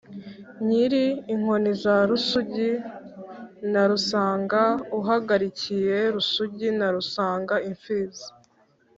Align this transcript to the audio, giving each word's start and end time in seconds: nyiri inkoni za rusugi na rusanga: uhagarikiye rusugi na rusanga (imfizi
nyiri 0.65 1.03
inkoni 1.33 1.71
za 1.83 1.95
rusugi 2.09 2.69
na 3.71 3.83
rusanga: 3.89 4.61
uhagarikiye 4.99 5.97
rusugi 6.15 6.67
na 6.79 6.87
rusanga 6.95 7.55
(imfizi 7.69 8.25